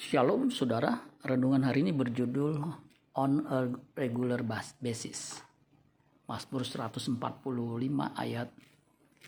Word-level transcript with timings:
Shalom 0.00 0.48
saudara, 0.48 0.96
renungan 1.20 1.60
hari 1.60 1.84
ini 1.84 1.92
berjudul 1.92 2.56
On 3.20 3.32
a 3.44 3.68
Regular 4.00 4.40
Basis. 4.80 5.36
Mazmur 6.24 6.64
145 6.64 7.20
ayat 8.16 8.48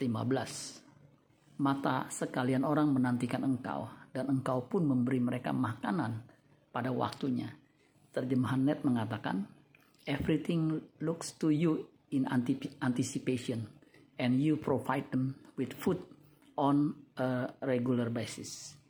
15. 0.00 1.60
Mata 1.60 2.08
sekalian 2.08 2.64
orang 2.64 2.88
menantikan 2.88 3.44
engkau 3.44 3.84
dan 4.16 4.32
engkau 4.32 4.64
pun 4.64 4.88
memberi 4.88 5.20
mereka 5.20 5.52
makanan 5.52 6.24
pada 6.72 6.88
waktunya. 6.88 7.52
Terjemahan 8.16 8.64
net 8.64 8.80
mengatakan, 8.80 9.44
Everything 10.08 10.80
looks 11.04 11.36
to 11.36 11.52
you 11.52 11.84
in 12.16 12.24
anticipation 12.80 13.68
and 14.16 14.40
you 14.40 14.56
provide 14.56 15.04
them 15.12 15.36
with 15.60 15.76
food 15.76 16.00
on 16.56 16.96
a 17.20 17.52
regular 17.60 18.08
basis. 18.08 18.80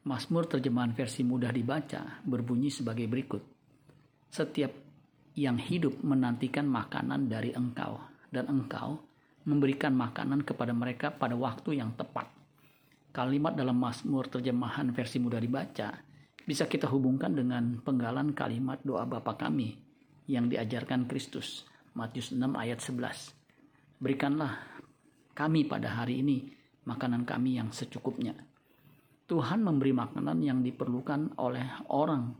Mazmur 0.00 0.48
terjemahan 0.48 0.96
versi 0.96 1.20
mudah 1.20 1.52
dibaca 1.52 2.24
berbunyi 2.24 2.72
sebagai 2.72 3.04
berikut. 3.04 3.44
Setiap 4.32 4.72
yang 5.36 5.60
hidup 5.60 6.00
menantikan 6.00 6.64
makanan 6.64 7.28
dari 7.28 7.52
engkau 7.52 8.00
dan 8.32 8.48
engkau 8.48 8.96
memberikan 9.44 9.92
makanan 9.92 10.40
kepada 10.40 10.72
mereka 10.72 11.12
pada 11.12 11.36
waktu 11.36 11.84
yang 11.84 11.92
tepat. 12.00 12.32
Kalimat 13.12 13.52
dalam 13.52 13.76
Mazmur 13.76 14.32
terjemahan 14.32 14.88
versi 14.96 15.20
mudah 15.20 15.36
dibaca 15.36 15.92
bisa 16.48 16.64
kita 16.64 16.88
hubungkan 16.88 17.36
dengan 17.36 17.84
penggalan 17.84 18.32
kalimat 18.32 18.80
doa 18.80 19.04
Bapa 19.04 19.36
kami 19.36 19.76
yang 20.32 20.48
diajarkan 20.48 21.04
Kristus. 21.12 21.68
Matius 21.92 22.32
6 22.32 22.40
ayat 22.56 22.80
11. 22.80 24.00
Berikanlah 24.00 24.64
kami 25.36 25.68
pada 25.68 25.92
hari 26.00 26.24
ini 26.24 26.48
makanan 26.88 27.28
kami 27.28 27.60
yang 27.60 27.68
secukupnya 27.68 28.32
Tuhan 29.30 29.62
memberi 29.62 29.94
makanan 29.94 30.42
yang 30.42 30.58
diperlukan 30.58 31.38
oleh 31.38 31.62
orang 31.94 32.34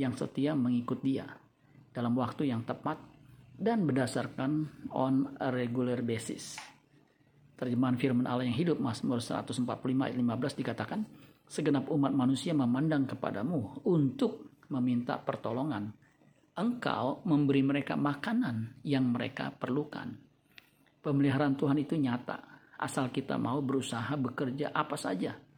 yang 0.00 0.16
setia 0.16 0.56
mengikut 0.56 1.04
Dia 1.04 1.28
dalam 1.92 2.16
waktu 2.16 2.48
yang 2.48 2.64
tepat 2.64 2.96
dan 3.60 3.84
berdasarkan 3.84 4.64
on 4.96 5.36
a 5.36 5.52
regular 5.52 6.00
basis. 6.00 6.56
Terjemahan 7.60 8.00
firman 8.00 8.24
Allah 8.24 8.48
yang 8.48 8.56
hidup 8.56 8.80
Mazmur 8.80 9.20
145 9.20 9.68
ayat 9.84 10.16
15 10.16 10.60
dikatakan, 10.64 11.04
segenap 11.44 11.92
umat 11.92 12.16
manusia 12.16 12.56
memandang 12.56 13.04
kepadamu 13.04 13.84
untuk 13.84 14.64
meminta 14.72 15.20
pertolongan. 15.20 15.92
Engkau 16.56 17.20
memberi 17.28 17.60
mereka 17.60 18.00
makanan 18.00 18.80
yang 18.88 19.12
mereka 19.12 19.52
perlukan. 19.52 20.08
Pemeliharaan 21.04 21.60
Tuhan 21.60 21.84
itu 21.84 22.00
nyata, 22.00 22.64
asal 22.80 23.12
kita 23.12 23.36
mau 23.36 23.60
berusaha 23.60 24.16
bekerja 24.16 24.72
apa 24.72 24.96
saja 24.96 25.49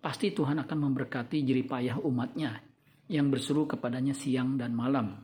pasti 0.00 0.30
Tuhan 0.30 0.62
akan 0.62 0.78
memberkati 0.90 1.42
jeripayah 1.42 1.98
umatnya 2.02 2.62
yang 3.06 3.30
berseru 3.30 3.66
kepadanya 3.66 4.14
siang 4.14 4.58
dan 4.58 4.74
malam. 4.74 5.14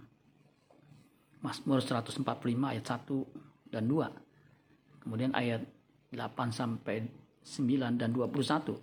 Mazmur 1.43 1.83
145 1.83 2.23
ayat 2.63 2.85
1 2.87 3.75
dan 3.75 3.85
2. 3.91 5.03
Kemudian 5.03 5.35
ayat 5.35 5.67
8 6.15 6.55
sampai 6.55 7.03
9 7.43 7.99
dan 7.99 8.15
21. 8.15 8.79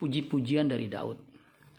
Puji-pujian 0.00 0.66
dari 0.72 0.88
Daud. 0.88 1.20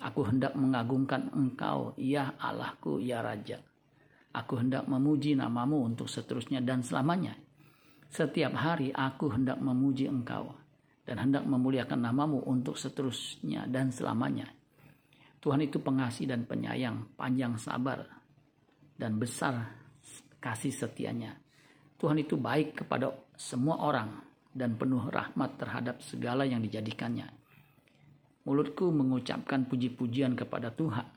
Aku 0.04 0.22
hendak 0.28 0.54
mengagungkan 0.54 1.34
engkau, 1.34 1.98
ya 1.98 2.38
Allahku, 2.38 3.02
ya 3.02 3.26
Raja. 3.26 3.58
Aku 4.34 4.62
hendak 4.62 4.86
memuji 4.86 5.34
namamu 5.34 5.82
untuk 5.82 6.06
seterusnya 6.06 6.62
dan 6.62 6.86
selamanya. 6.86 7.34
Setiap 8.14 8.54
hari 8.54 8.94
aku 8.94 9.34
hendak 9.34 9.58
memuji 9.58 10.06
engkau 10.06 10.54
dan 11.04 11.20
hendak 11.20 11.44
memuliakan 11.44 12.00
namamu 12.00 12.44
untuk 12.48 12.80
seterusnya 12.80 13.68
dan 13.68 13.92
selamanya. 13.92 14.48
Tuhan 15.44 15.60
itu 15.60 15.84
pengasih 15.84 16.32
dan 16.32 16.48
penyayang, 16.48 17.12
panjang 17.20 17.60
sabar, 17.60 18.08
dan 18.96 19.20
besar 19.20 19.76
kasih 20.40 20.72
setianya. 20.72 21.36
Tuhan 22.00 22.20
itu 22.20 22.40
baik 22.40 22.84
kepada 22.84 23.12
semua 23.36 23.84
orang 23.84 24.24
dan 24.56 24.80
penuh 24.80 25.12
rahmat 25.12 25.60
terhadap 25.60 26.00
segala 26.00 26.48
yang 26.48 26.64
dijadikannya. 26.64 27.28
Mulutku 28.48 28.92
mengucapkan 28.92 29.68
puji-pujian 29.68 30.36
kepada 30.36 30.72
Tuhan, 30.72 31.08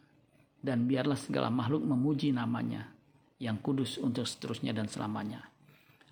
dan 0.63 0.91
biarlah 0.91 1.19
segala 1.19 1.47
makhluk 1.47 1.87
memuji 1.87 2.35
namanya 2.35 2.91
yang 3.39 3.63
kudus 3.63 4.03
untuk 4.03 4.27
seterusnya 4.27 4.75
dan 4.75 4.91
selamanya. 4.91 5.47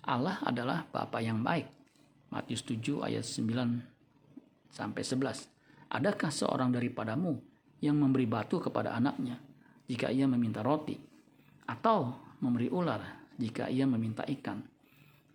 Allah 0.05 0.39
adalah 0.45 0.87
Bapa 0.87 1.19
yang 1.19 1.41
baik, 1.41 1.84
Matius 2.35 2.67
7 2.67 2.99
ayat 2.99 3.23
9 3.23 4.75
sampai 4.75 5.01
11. 5.07 5.47
Adakah 5.87 6.27
seorang 6.27 6.75
daripadamu 6.75 7.39
yang 7.79 7.95
memberi 7.95 8.27
batu 8.27 8.59
kepada 8.59 8.91
anaknya 8.91 9.39
jika 9.87 10.11
ia 10.11 10.27
meminta 10.27 10.59
roti 10.59 10.99
atau 11.63 12.11
memberi 12.43 12.67
ular 12.67 13.31
jika 13.39 13.71
ia 13.71 13.87
meminta 13.87 14.27
ikan? 14.27 14.59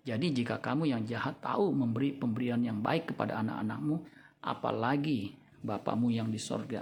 Jadi 0.04 0.44
jika 0.44 0.60
kamu 0.60 0.92
yang 0.92 1.02
jahat 1.08 1.40
tahu 1.40 1.72
memberi 1.72 2.12
pemberian 2.12 2.60
yang 2.60 2.84
baik 2.84 3.16
kepada 3.16 3.40
anak-anakmu, 3.40 4.04
apalagi 4.44 5.40
Bapamu 5.60 6.08
yang 6.08 6.32
di 6.32 6.40
sorga, 6.40 6.80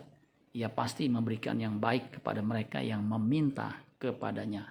ia 0.55 0.71
pasti 0.71 1.11
memberikan 1.11 1.59
yang 1.59 1.83
baik 1.83 2.19
kepada 2.19 2.39
mereka 2.47 2.79
yang 2.79 3.03
meminta 3.03 3.75
kepadanya. 3.99 4.71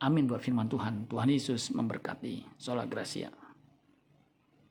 Amin 0.00 0.24
buat 0.24 0.40
firman 0.40 0.72
Tuhan. 0.72 1.04
Tuhan 1.04 1.28
Yesus 1.28 1.68
memberkati. 1.76 2.56
Sola 2.56 2.88
Gracia. 2.88 3.43